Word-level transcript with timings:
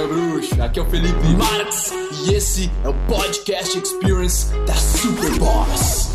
Aqui 0.00 0.78
é 0.78 0.82
o 0.82 0.86
Felipe 0.86 1.26
Marx 1.36 1.92
e 2.24 2.32
esse 2.32 2.70
é 2.82 2.88
o 2.88 2.94
Podcast 3.06 3.78
Experience 3.78 4.46
da 4.66 4.72
Super 4.74 5.30
Boss. 5.38 6.08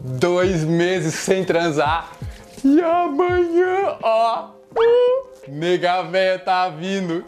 Dois 0.00 0.64
meses 0.64 1.12
sem 1.12 1.44
transar 1.44 2.12
e 2.64 2.80
amanhã, 2.80 3.98
ó, 4.02 4.48
nega 5.46 6.00
véia 6.04 6.38
tá 6.38 6.70
vindo. 6.70 7.22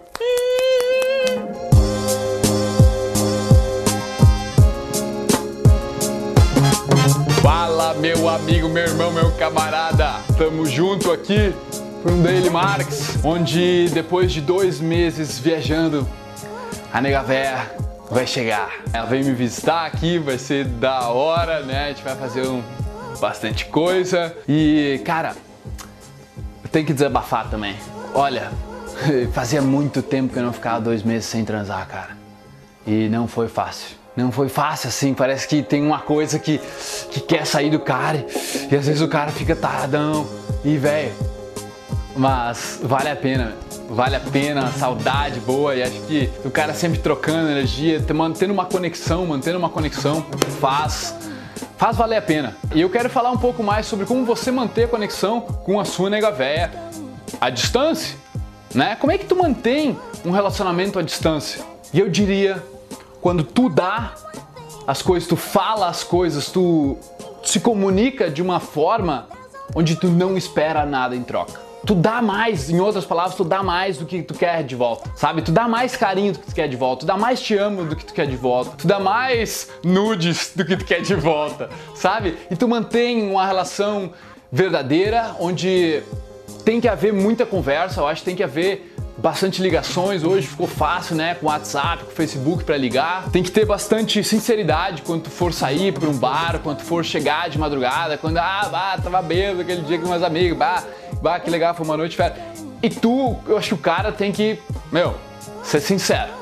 Fala, 7.72 7.94
meu 7.94 8.28
amigo, 8.28 8.68
meu 8.68 8.82
irmão, 8.82 9.10
meu 9.10 9.32
camarada. 9.32 10.20
Tamo 10.36 10.66
junto 10.66 11.10
aqui 11.10 11.54
para 12.02 12.12
um 12.12 12.22
Daily 12.22 12.50
Marks, 12.50 13.18
onde 13.24 13.88
depois 13.94 14.30
de 14.30 14.42
dois 14.42 14.78
meses 14.78 15.38
viajando, 15.38 16.06
a 16.92 17.00
nega 17.00 17.22
véia 17.22 17.74
vai 18.10 18.26
chegar. 18.26 18.70
Ela 18.92 19.06
vem 19.06 19.24
me 19.24 19.32
visitar 19.32 19.86
aqui, 19.86 20.18
vai 20.18 20.36
ser 20.36 20.66
da 20.66 21.08
hora, 21.08 21.60
né? 21.60 21.86
A 21.86 21.88
gente 21.88 22.02
vai 22.02 22.14
fazer 22.14 22.46
um, 22.46 22.62
bastante 23.18 23.64
coisa. 23.64 24.36
E, 24.46 25.00
cara, 25.02 25.34
tenho 26.70 26.84
que 26.84 26.92
desabafar 26.92 27.48
também. 27.48 27.74
Olha, 28.12 28.52
fazia 29.32 29.62
muito 29.62 30.02
tempo 30.02 30.30
que 30.30 30.38
eu 30.38 30.42
não 30.42 30.52
ficava 30.52 30.78
dois 30.78 31.02
meses 31.02 31.24
sem 31.24 31.42
transar, 31.42 31.88
cara. 31.88 32.18
E 32.86 33.08
não 33.08 33.26
foi 33.26 33.48
fácil. 33.48 34.01
Não 34.14 34.30
foi 34.30 34.48
fácil 34.48 34.88
assim, 34.88 35.14
parece 35.14 35.48
que 35.48 35.62
tem 35.62 35.82
uma 35.82 36.00
coisa 36.00 36.38
que, 36.38 36.60
que 37.10 37.20
quer 37.20 37.46
sair 37.46 37.70
do 37.70 37.80
cara 37.80 38.26
e 38.70 38.76
às 38.76 38.86
vezes 38.86 39.00
o 39.00 39.08
cara 39.08 39.30
fica 39.30 39.56
taradão 39.56 40.26
e 40.64 40.76
velho. 40.76 41.12
Mas 42.14 42.78
vale 42.82 43.08
a 43.08 43.16
pena, 43.16 43.56
vale 43.88 44.16
a 44.16 44.20
pena, 44.20 44.70
saudade 44.72 45.40
boa 45.40 45.74
e 45.74 45.82
acho 45.82 45.98
que 46.02 46.28
o 46.44 46.50
cara 46.50 46.74
sempre 46.74 46.98
trocando 46.98 47.50
energia, 47.50 48.04
mantendo 48.14 48.52
uma 48.52 48.66
conexão, 48.66 49.24
mantendo 49.24 49.58
uma 49.58 49.70
conexão 49.70 50.24
faz 50.60 51.14
faz 51.78 51.96
valer 51.96 52.18
a 52.18 52.22
pena. 52.22 52.56
E 52.74 52.80
eu 52.80 52.90
quero 52.90 53.10
falar 53.10 53.32
um 53.32 53.38
pouco 53.38 53.60
mais 53.62 53.86
sobre 53.86 54.06
como 54.06 54.24
você 54.24 54.52
manter 54.52 54.84
a 54.84 54.88
conexão 54.88 55.40
com 55.40 55.80
a 55.80 55.84
sua 55.84 56.08
nega 56.08 56.30
véia 56.30 56.70
à 57.40 57.50
distância, 57.50 58.14
né? 58.74 58.94
Como 58.94 59.10
é 59.10 59.18
que 59.18 59.24
tu 59.24 59.34
mantém 59.34 59.98
um 60.24 60.30
relacionamento 60.30 60.98
à 60.98 61.02
distância? 61.02 61.64
E 61.92 61.98
eu 61.98 62.08
diria 62.08 62.62
quando 63.22 63.44
tu 63.44 63.68
dá 63.68 64.14
as 64.84 65.00
coisas, 65.00 65.28
tu 65.28 65.36
fala 65.36 65.88
as 65.88 66.02
coisas, 66.02 66.50
tu 66.50 66.98
se 67.44 67.60
comunica 67.60 68.28
de 68.28 68.42
uma 68.42 68.58
forma 68.58 69.28
onde 69.74 69.94
tu 69.94 70.08
não 70.08 70.36
espera 70.36 70.84
nada 70.84 71.14
em 71.14 71.22
troca. 71.22 71.60
Tu 71.86 71.94
dá 71.94 72.20
mais, 72.20 72.68
em 72.68 72.80
outras 72.80 73.04
palavras, 73.04 73.36
tu 73.36 73.44
dá 73.44 73.62
mais 73.62 73.96
do 73.96 74.06
que 74.06 74.22
tu 74.22 74.34
quer 74.34 74.62
de 74.64 74.74
volta, 74.76 75.10
sabe? 75.16 75.42
Tu 75.42 75.50
dá 75.50 75.66
mais 75.66 75.96
carinho 75.96 76.32
do 76.32 76.40
que 76.40 76.46
tu 76.46 76.54
quer 76.54 76.68
de 76.68 76.76
volta, 76.76 77.00
tu 77.00 77.06
dá 77.06 77.16
mais 77.16 77.40
te 77.40 77.56
amo 77.56 77.84
do 77.84 77.96
que 77.96 78.04
tu 78.04 78.12
quer 78.12 78.26
de 78.26 78.36
volta, 78.36 78.72
tu 78.76 78.86
dá 78.86 79.00
mais 79.00 79.68
nudes 79.84 80.52
do 80.54 80.64
que 80.64 80.76
tu 80.76 80.84
quer 80.84 81.00
de 81.00 81.14
volta, 81.14 81.70
sabe? 81.94 82.36
E 82.50 82.56
tu 82.56 82.68
mantém 82.68 83.30
uma 83.30 83.46
relação 83.46 84.12
verdadeira 84.50 85.36
onde 85.40 86.02
tem 86.64 86.80
que 86.80 86.88
haver 86.88 87.12
muita 87.12 87.46
conversa, 87.46 88.00
eu 88.00 88.06
acho 88.06 88.20
que 88.20 88.26
tem 88.26 88.36
que 88.36 88.44
haver 88.44 88.91
bastante 89.22 89.62
ligações, 89.62 90.24
hoje 90.24 90.48
ficou 90.48 90.66
fácil, 90.66 91.14
né, 91.14 91.36
com 91.36 91.46
WhatsApp, 91.46 92.04
com 92.04 92.10
Facebook 92.10 92.64
para 92.64 92.76
ligar. 92.76 93.30
Tem 93.30 93.40
que 93.40 93.52
ter 93.52 93.64
bastante 93.64 94.22
sinceridade 94.24 95.02
quando 95.02 95.30
for 95.30 95.52
sair 95.52 95.92
para 95.92 96.08
um 96.08 96.18
bar, 96.18 96.58
quando 96.60 96.80
for 96.80 97.04
chegar 97.04 97.48
de 97.48 97.56
madrugada, 97.56 98.18
quando 98.18 98.38
ah, 98.38 98.68
bah, 98.70 98.98
tava 99.00 99.22
bêbado 99.22 99.60
aquele 99.60 99.82
dia 99.82 99.96
com 99.98 100.08
meus 100.08 100.24
amigos, 100.24 100.58
bah, 100.58 100.82
bah, 101.22 101.38
que 101.38 101.48
legal, 101.48 101.72
foi 101.72 101.86
uma 101.86 101.96
noite 101.96 102.16
festa. 102.16 102.40
E 102.82 102.90
tu, 102.90 103.36
eu 103.46 103.56
acho 103.56 103.68
que 103.68 103.74
o 103.74 103.78
cara 103.78 104.10
tem 104.10 104.32
que, 104.32 104.58
meu, 104.90 105.14
ser 105.62 105.80
sincero. 105.80 106.32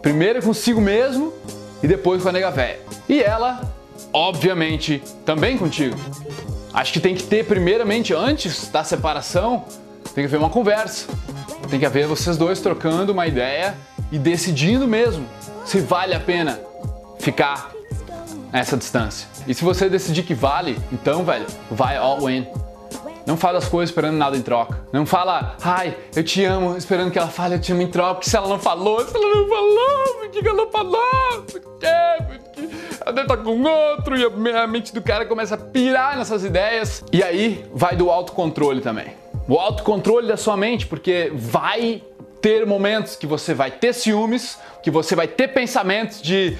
Primeiro 0.00 0.42
consigo 0.42 0.80
mesmo 0.80 1.34
e 1.82 1.86
depois 1.86 2.22
com 2.22 2.30
a 2.30 2.32
nega 2.32 2.50
velha. 2.50 2.80
E 3.06 3.22
ela, 3.22 3.60
obviamente, 4.14 5.02
também 5.26 5.58
contigo. 5.58 5.94
Acho 6.72 6.90
que 6.90 7.00
tem 7.00 7.14
que 7.14 7.24
ter 7.24 7.44
primeiramente 7.44 8.14
antes 8.14 8.68
da 8.68 8.82
separação, 8.82 9.64
tem 10.18 10.26
que 10.26 10.34
haver 10.34 10.44
uma 10.44 10.50
conversa 10.50 11.06
tem 11.70 11.78
que 11.78 11.86
haver 11.86 12.08
vocês 12.08 12.36
dois 12.36 12.60
trocando 12.60 13.12
uma 13.12 13.26
ideia 13.28 13.76
e 14.10 14.18
decidindo 14.18 14.88
mesmo 14.88 15.24
se 15.64 15.80
vale 15.80 16.12
a 16.12 16.18
pena 16.18 16.58
ficar 17.20 17.70
nessa 18.50 18.76
distância. 18.76 19.28
E 19.46 19.54
se 19.54 19.62
você 19.62 19.88
decidir 19.88 20.22
que 20.22 20.34
vale, 20.34 20.78
então, 20.90 21.24
velho, 21.24 21.46
vai 21.70 21.96
all 21.96 22.28
in. 22.28 22.46
Não 23.26 23.36
fala 23.36 23.58
as 23.58 23.68
coisas 23.68 23.90
esperando 23.90 24.16
nada 24.16 24.36
em 24.36 24.40
troca. 24.40 24.80
Não 24.92 25.04
fala, 25.04 25.56
ai, 25.62 25.94
eu 26.16 26.24
te 26.24 26.42
amo, 26.44 26.76
esperando 26.76 27.10
que 27.10 27.18
ela 27.18 27.28
fale 27.28 27.56
eu 27.56 27.60
te 27.60 27.70
amo 27.70 27.82
em 27.82 27.88
troca. 27.88 28.14
Porque 28.14 28.30
se 28.30 28.36
ela 28.36 28.48
não 28.48 28.58
falou, 28.58 29.06
se 29.06 29.14
ela 29.14 29.36
não 29.36 29.48
falou, 29.48 30.20
me 30.22 30.28
diga 30.30 30.48
ela 30.48 30.64
não 30.64 30.70
falou, 30.70 31.42
porque 31.42 31.86
ela 31.86 33.12
deve 33.12 33.22
estar 33.22 33.36
com 33.36 33.62
outro 33.62 34.16
e 34.16 34.24
a 34.24 34.66
mente 34.66 34.94
do 34.94 35.02
cara 35.02 35.26
começa 35.26 35.54
a 35.54 35.58
pirar 35.58 36.16
nessas 36.16 36.42
ideias. 36.42 37.04
E 37.12 37.22
aí 37.22 37.66
vai 37.74 37.94
do 37.94 38.10
autocontrole 38.10 38.80
também 38.80 39.27
o 39.48 39.56
autocontrole 39.56 40.28
da 40.28 40.36
sua 40.36 40.56
mente, 40.56 40.86
porque 40.86 41.32
vai 41.34 42.02
ter 42.40 42.66
momentos 42.66 43.16
que 43.16 43.26
você 43.26 43.54
vai 43.54 43.70
ter 43.70 43.94
ciúmes, 43.94 44.58
que 44.82 44.90
você 44.90 45.16
vai 45.16 45.26
ter 45.26 45.48
pensamentos 45.48 46.20
de 46.20 46.56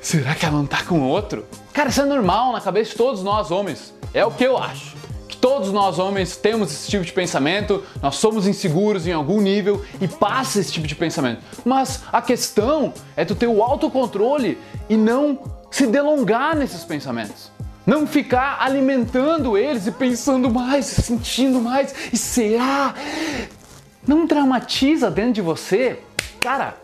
será 0.00 0.34
que 0.34 0.46
ela 0.46 0.56
não 0.56 0.66
tá 0.66 0.84
com 0.84 1.02
outro? 1.02 1.44
Cara, 1.72 1.88
isso 1.90 2.00
é 2.00 2.04
normal 2.04 2.52
na 2.52 2.60
cabeça 2.60 2.92
de 2.92 2.96
todos 2.96 3.22
nós 3.22 3.50
homens. 3.50 3.92
É 4.14 4.24
o 4.24 4.30
que 4.30 4.44
eu 4.44 4.56
acho. 4.56 4.96
Que 5.28 5.36
todos 5.36 5.70
nós 5.72 5.98
homens 5.98 6.36
temos 6.36 6.72
esse 6.72 6.88
tipo 6.88 7.04
de 7.04 7.12
pensamento, 7.12 7.84
nós 8.00 8.14
somos 8.14 8.46
inseguros 8.46 9.06
em 9.06 9.12
algum 9.12 9.40
nível 9.40 9.84
e 10.00 10.08
passa 10.08 10.60
esse 10.60 10.72
tipo 10.72 10.86
de 10.86 10.94
pensamento. 10.94 11.42
Mas 11.64 12.04
a 12.12 12.22
questão 12.22 12.94
é 13.16 13.24
tu 13.24 13.34
ter 13.34 13.48
o 13.48 13.62
autocontrole 13.62 14.58
e 14.88 14.96
não 14.96 15.40
se 15.70 15.86
delongar 15.86 16.56
nesses 16.56 16.84
pensamentos. 16.84 17.50
Não 17.88 18.06
ficar 18.06 18.58
alimentando 18.60 19.56
eles 19.56 19.86
e 19.86 19.90
pensando 19.90 20.50
mais, 20.50 20.84
sentindo 20.84 21.58
mais. 21.58 22.12
E 22.12 22.18
será? 22.18 22.94
Não 24.06 24.26
dramatiza 24.26 25.10
dentro 25.10 25.32
de 25.32 25.40
você? 25.40 25.98
Cara, 26.38 26.76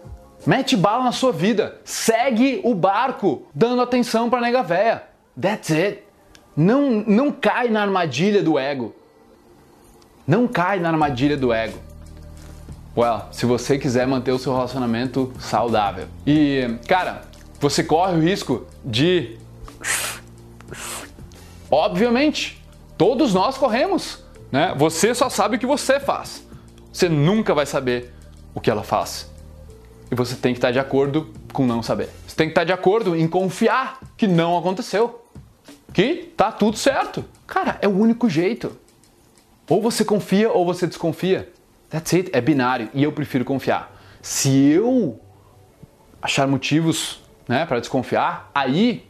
mete 0.46 0.74
bala 0.74 1.04
na 1.04 1.12
sua 1.12 1.30
vida. 1.30 1.78
Segue 1.84 2.62
o 2.64 2.74
barco, 2.74 3.42
dando 3.54 3.82
atenção 3.82 4.30
pra 4.30 4.40
nega 4.40 4.62
véia. 4.62 5.02
That's 5.38 5.70
it. 5.72 6.02
Não, 6.56 7.04
não 7.06 7.30
cai 7.30 7.68
na 7.68 7.82
armadilha 7.82 8.42
do 8.42 8.58
ego. 8.58 8.94
Não 10.26 10.48
cai 10.48 10.80
na 10.80 10.88
armadilha 10.88 11.36
do 11.36 11.52
ego. 11.52 11.78
Well, 12.96 13.28
se 13.30 13.44
você 13.44 13.76
quiser 13.76 14.06
manter 14.06 14.32
o 14.32 14.38
seu 14.38 14.54
relacionamento 14.54 15.30
saudável. 15.38 16.06
E, 16.26 16.78
cara, 16.88 17.24
você 17.60 17.84
corre 17.84 18.16
o 18.16 18.20
risco 18.20 18.66
de 18.82 19.43
Obviamente, 21.70 22.62
todos 22.96 23.34
nós 23.34 23.58
corremos, 23.58 24.22
né? 24.50 24.74
Você 24.76 25.14
só 25.14 25.28
sabe 25.28 25.56
o 25.56 25.58
que 25.58 25.66
você 25.66 25.98
faz. 25.98 26.46
Você 26.92 27.08
nunca 27.08 27.54
vai 27.54 27.66
saber 27.66 28.12
o 28.54 28.60
que 28.60 28.70
ela 28.70 28.84
faz. 28.84 29.30
E 30.10 30.14
você 30.14 30.36
tem 30.36 30.52
que 30.52 30.58
estar 30.58 30.70
de 30.70 30.78
acordo 30.78 31.32
com 31.52 31.66
não 31.66 31.82
saber. 31.82 32.08
Você 32.26 32.36
tem 32.36 32.46
que 32.46 32.52
estar 32.52 32.64
de 32.64 32.72
acordo 32.72 33.16
em 33.16 33.26
confiar 33.26 33.98
que 34.16 34.26
não 34.26 34.56
aconteceu. 34.56 35.24
Que 35.92 36.32
tá 36.36 36.52
tudo 36.52 36.76
certo. 36.76 37.24
Cara, 37.46 37.78
é 37.80 37.88
o 37.88 37.96
único 37.96 38.28
jeito. 38.28 38.76
Ou 39.68 39.80
você 39.80 40.04
confia 40.04 40.50
ou 40.50 40.64
você 40.64 40.86
desconfia. 40.86 41.52
That's 41.88 42.12
it, 42.14 42.30
é 42.32 42.40
binário 42.40 42.90
e 42.92 43.02
eu 43.02 43.12
prefiro 43.12 43.44
confiar. 43.44 43.92
Se 44.20 44.50
eu 44.50 45.20
achar 46.20 46.46
motivos, 46.46 47.20
né, 47.48 47.66
para 47.66 47.78
desconfiar, 47.78 48.50
aí 48.54 49.06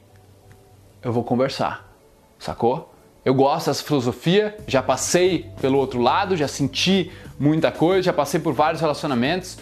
eu 1.05 1.13
vou 1.13 1.23
conversar 1.23 1.95
sacou? 2.39 2.93
Eu 3.25 3.35
gosto 3.35 3.67
dessa 3.67 3.83
filosofia, 3.83 4.55
já 4.67 4.83
passei 4.83 5.51
pelo 5.61 5.79
outro 5.79 6.01
lado, 6.01 6.37
já 6.37 6.47
senti 6.47 7.11
muita 7.39 7.73
coisa, 7.73 8.03
já 8.03 8.13
passei 8.13 8.39
por 8.39 8.53
vários 8.53 8.83
relacionamentos 8.83 9.57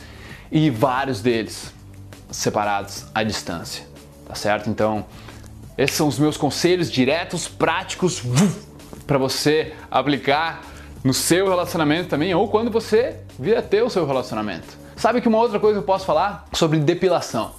e 0.50 0.68
vários 0.68 1.20
deles 1.20 1.72
separados 2.30 3.06
à 3.14 3.22
distância, 3.22 3.86
tá 4.26 4.34
certo? 4.34 4.68
Então, 4.68 5.04
esses 5.78 5.96
são 5.96 6.08
os 6.08 6.18
meus 6.18 6.36
conselhos 6.36 6.90
diretos, 6.90 7.46
práticos, 7.46 8.22
para 9.06 9.16
você 9.18 9.74
aplicar 9.90 10.62
no 11.04 11.14
seu 11.14 11.48
relacionamento 11.48 12.08
também 12.08 12.34
ou 12.34 12.48
quando 12.48 12.70
você 12.70 13.20
vir 13.38 13.56
a 13.56 13.62
ter 13.62 13.82
o 13.82 13.90
seu 13.90 14.06
relacionamento. 14.06 14.76
Sabe 14.96 15.20
que 15.20 15.28
uma 15.28 15.38
outra 15.38 15.60
coisa 15.60 15.78
que 15.78 15.82
eu 15.82 15.86
posso 15.86 16.04
falar 16.04 16.46
sobre 16.52 16.78
depilação? 16.78 17.52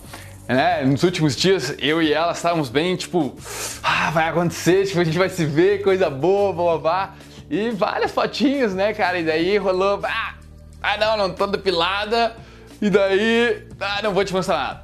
Né? 0.48 0.84
Nos 0.86 1.04
últimos 1.04 1.36
dias, 1.36 1.76
eu 1.80 2.02
e 2.02 2.12
ela 2.14 2.32
estávamos 2.32 2.70
bem, 2.70 2.96
tipo, 2.96 3.36
ah, 3.82 4.12
vai 4.12 4.30
acontecer, 4.30 4.86
tipo, 4.86 5.00
a 5.00 5.04
gente 5.04 5.18
vai 5.18 5.30
se 5.30 5.46
ver, 5.46 5.82
coisa 5.82 6.10
boa, 6.10 6.54
blá 6.54 6.64
blá 6.64 6.78
blá. 6.78 7.16
E 7.50 7.72
várias 7.72 8.12
fotinhos, 8.12 8.74
né, 8.74 8.94
cara? 8.94 9.20
E 9.20 9.24
daí 9.24 9.58
rolou, 9.58 10.00
ah, 10.04 10.36
ah 10.82 10.98
não, 10.98 11.18
não 11.18 11.34
tô 11.34 11.48
depilada. 11.48 12.36
E 12.82 12.90
daí, 12.90 13.68
ah, 13.80 14.02
não 14.04 14.14
vou 14.14 14.26
te 14.26 14.34
mostrar 14.34 14.58
nada. 14.58 14.84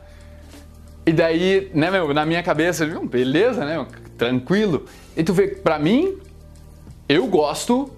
E 1.06 1.12
daí, 1.12 1.72
né, 1.74 1.90
meu, 1.90 2.14
na 2.14 2.26
minha 2.26 2.44
cabeça, 2.44 2.86
beleza, 2.86 3.66
né, 3.66 3.86
tranquilo. 4.18 4.86
E 5.18 5.24
tu 5.24 5.34
vê, 5.34 5.48
pra 5.48 5.80
mim, 5.80 6.18
eu 7.08 7.26
gosto 7.28 7.92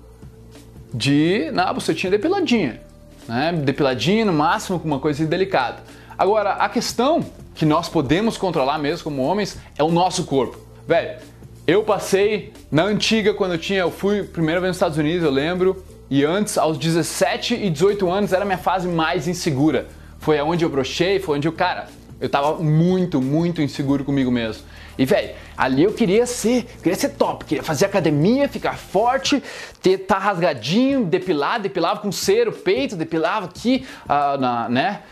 de 0.93 1.51
na 1.51 1.71
bucetinha 1.73 2.11
depiladinha, 2.11 2.81
né? 3.27 3.51
Depiladinha 3.53 4.25
no 4.25 4.33
máximo 4.33 4.79
com 4.79 4.87
uma 4.87 4.99
coisa 4.99 5.25
delicada. 5.25 5.83
Agora, 6.17 6.53
a 6.53 6.69
questão 6.69 7.25
que 7.55 7.65
nós 7.65 7.89
podemos 7.89 8.37
controlar 8.37 8.77
mesmo 8.77 9.03
como 9.03 9.21
homens 9.21 9.57
é 9.77 9.83
o 9.83 9.91
nosso 9.91 10.25
corpo. 10.25 10.57
Velho, 10.87 11.19
eu 11.67 11.83
passei 11.83 12.53
na 12.71 12.83
antiga 12.83 13.33
quando 13.33 13.53
eu 13.53 13.57
tinha, 13.57 13.79
eu 13.79 13.91
fui 13.91 14.23
primeira 14.23 14.59
vez 14.59 14.69
nos 14.69 14.77
Estados 14.77 14.97
Unidos, 14.97 15.23
eu 15.23 15.31
lembro, 15.31 15.83
e 16.09 16.25
antes, 16.25 16.57
aos 16.57 16.77
17 16.77 17.55
e 17.55 17.69
18 17.69 18.09
anos, 18.09 18.33
era 18.33 18.41
a 18.41 18.45
minha 18.45 18.57
fase 18.57 18.87
mais 18.87 19.27
insegura. 19.27 19.87
Foi 20.19 20.37
aonde 20.37 20.65
eu 20.65 20.69
brochei, 20.69 21.19
foi 21.19 21.37
onde 21.37 21.47
eu, 21.47 21.53
cara, 21.53 21.87
eu 22.19 22.27
tava 22.27 22.55
muito, 22.61 23.21
muito 23.21 23.61
inseguro 23.61 24.03
comigo 24.03 24.29
mesmo. 24.29 24.63
E, 24.97 25.05
velho, 25.05 25.33
ali 25.55 25.83
eu 25.83 25.93
queria 25.93 26.25
ser, 26.25 26.65
queria 26.83 26.95
ser 26.95 27.09
top, 27.09 27.45
queria 27.45 27.63
fazer 27.63 27.85
academia, 27.85 28.49
ficar 28.49 28.77
forte, 28.77 29.41
ter, 29.81 29.99
tá 29.99 30.17
rasgadinho, 30.17 31.05
depilar, 31.05 31.61
depilava 31.61 32.01
com 32.01 32.11
cera 32.11 32.51
peito, 32.51 32.95
depilava 32.95 33.45
aqui, 33.45 33.85
uh, 34.05 34.37
na, 34.37 34.67
né? 34.67 35.03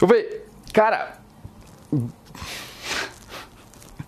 Eu 0.00 0.06
falei, 0.06 0.41
cara, 0.72 1.12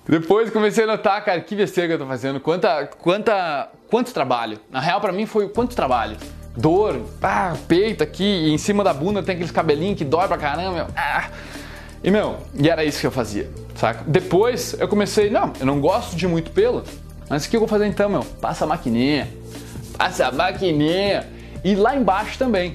depois 0.07 0.51
comecei 0.51 0.85
a 0.85 0.87
notar, 0.87 1.25
cara, 1.25 1.41
que 1.41 1.57
besteira 1.57 1.89
que 1.89 1.95
eu 1.95 1.99
tô 1.99 2.07
fazendo, 2.07 2.39
quanta, 2.39 2.87
quanta, 2.99 3.71
quanto 3.89 4.13
trabalho. 4.13 4.61
Na 4.71 4.79
real, 4.79 5.01
para 5.01 5.13
mim 5.13 5.25
foi 5.25 5.49
quanto 5.49 5.75
trabalho. 5.75 6.17
Dor, 6.55 7.01
ah, 7.23 7.55
peito 7.67 8.03
aqui, 8.03 8.23
e 8.23 8.51
em 8.51 8.59
cima 8.59 8.85
da 8.85 8.93
bunda 8.93 9.23
tem 9.23 9.35
aqueles 9.35 9.51
cabelinhos 9.51 9.97
que 9.97 10.05
dói 10.05 10.29
pra 10.29 10.37
caramba, 10.37 10.73
meu. 10.73 10.87
Ah. 10.95 11.31
E, 12.03 12.11
meu, 12.11 12.37
e 12.55 12.69
era 12.69 12.85
isso 12.85 13.01
que 13.01 13.07
eu 13.07 13.11
fazia, 13.11 13.51
saca? 13.77 14.05
Depois 14.07 14.77
eu 14.79 14.87
comecei, 14.87 15.31
não, 15.31 15.55
eu 15.59 15.65
não 15.65 15.81
gosto 15.81 16.15
de 16.15 16.29
muito 16.29 16.51
pelo, 16.51 16.85
mas 17.31 17.47
o 17.47 17.51
que 17.51 17.57
eu 17.57 17.61
vou 17.61 17.69
fazer 17.69 17.87
então, 17.87 18.11
meu? 18.11 18.23
Passa 18.43 18.65
a 18.65 18.69
maquininha, 18.69 19.27
passa 19.97 20.27
a 20.27 20.33
maquininha. 20.33 21.27
E 21.65 21.75
lá 21.75 21.97
embaixo 21.97 22.39
também. 22.39 22.75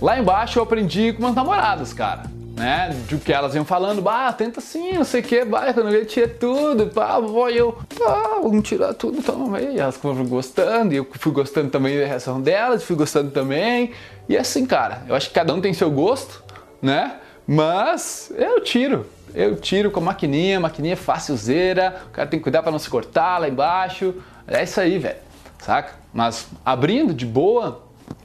Lá 0.00 0.18
embaixo 0.18 0.58
eu 0.58 0.62
aprendi 0.62 1.12
com 1.12 1.22
meus 1.22 1.34
namoradas, 1.34 1.92
cara 1.92 2.29
né? 2.56 2.90
De 3.06 3.16
que 3.18 3.32
elas 3.32 3.54
iam 3.54 3.64
falando, 3.64 4.02
bah, 4.02 4.32
tenta 4.32 4.60
assim, 4.60 4.94
não 4.94 5.04
sei 5.04 5.20
o 5.20 5.24
que, 5.24 5.44
bah, 5.44 5.72
quando 5.72 5.88
ele 5.94 6.04
tira 6.04 6.28
tudo, 6.28 6.88
pá, 6.88 7.18
vou 7.18 7.48
eu, 7.48 7.78
pá, 7.98 8.38
vamos 8.42 8.68
tirar 8.68 8.94
tudo 8.94 9.18
então. 9.18 9.58
E 9.58 9.78
elas 9.78 9.96
foram 9.96 10.24
gostando, 10.26 10.92
e 10.92 10.96
eu 10.96 11.06
fui 11.12 11.32
gostando 11.32 11.70
também 11.70 11.98
da 11.98 12.06
reação 12.06 12.40
delas, 12.40 12.82
fui 12.82 12.96
gostando 12.96 13.30
também. 13.30 13.92
E 14.28 14.36
assim, 14.36 14.66
cara, 14.66 15.02
eu 15.08 15.14
acho 15.14 15.28
que 15.28 15.34
cada 15.34 15.54
um 15.54 15.60
tem 15.60 15.72
seu 15.72 15.90
gosto, 15.90 16.42
né? 16.80 17.16
Mas 17.46 18.32
eu 18.36 18.60
tiro, 18.60 19.06
eu 19.34 19.56
tiro 19.56 19.90
com 19.90 20.00
a 20.00 20.04
maquininha, 20.04 20.60
maquininha 20.60 20.96
facilzeira, 20.96 22.02
o 22.08 22.10
cara 22.10 22.28
tem 22.28 22.38
que 22.38 22.44
cuidar 22.44 22.62
para 22.62 22.72
não 22.72 22.78
se 22.78 22.88
cortar 22.88 23.38
lá 23.38 23.48
embaixo. 23.48 24.14
É 24.46 24.62
isso 24.62 24.80
aí, 24.80 24.98
velho, 24.98 25.18
saca? 25.58 25.94
Mas 26.12 26.46
abrindo 26.64 27.14
de 27.14 27.26
boa, 27.26 27.82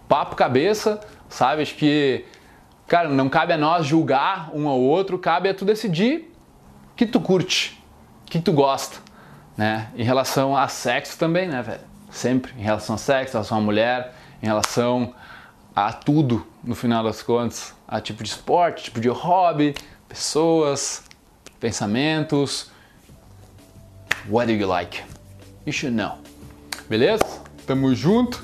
papo 0.07 0.35
cabeça, 0.35 0.99
sabe? 1.29 1.61
Acho 1.61 1.75
que 1.75 2.25
Cara, 2.87 3.09
não 3.09 3.27
cabe 3.27 3.51
a 3.51 3.57
nós 3.57 3.85
julgar 3.85 4.51
um 4.53 4.67
ao 4.67 4.79
outro, 4.79 5.17
cabe 5.17 5.49
a 5.49 5.53
tu 5.53 5.65
decidir 5.65 6.31
que 6.95 7.05
tu 7.05 7.19
curte, 7.19 7.81
que 8.25 8.39
tu 8.39 8.53
gosta, 8.53 8.97
né? 9.57 9.89
Em 9.95 10.03
relação 10.03 10.55
a 10.55 10.67
sexo 10.67 11.17
também, 11.17 11.47
né, 11.47 11.63
velho? 11.63 11.81
Sempre 12.11 12.53
em 12.57 12.61
relação 12.61 12.95
a 12.95 12.97
sexo, 12.97 13.31
em 13.31 13.33
relação 13.33 13.57
a 13.57 13.61
mulher, 13.61 14.13
em 14.41 14.45
relação 14.45 15.13
a 15.75 15.91
tudo, 15.91 16.45
no 16.63 16.75
final 16.75 17.03
das 17.03 17.23
contas, 17.23 17.73
a 17.87 17.99
tipo 17.99 18.23
de 18.23 18.29
esporte, 18.29 18.83
tipo 18.85 18.99
de 18.99 19.09
hobby, 19.09 19.73
pessoas, 20.07 21.03
pensamentos. 21.59 22.69
What 24.29 24.45
do 24.45 24.53
you 24.53 24.67
like? 24.67 25.03
You 25.65 25.73
should 25.73 25.95
know. 25.95 26.19
Beleza? 26.87 27.25
Tamo 27.65 27.93
junto. 27.95 28.43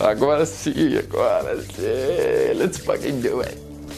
Agora 0.00 0.44
sim, 0.46 0.96
agora 0.98 1.60
sim. 1.60 2.58
Let's 2.58 2.78
fucking 2.78 3.20
do 3.20 3.42
it 3.42 3.64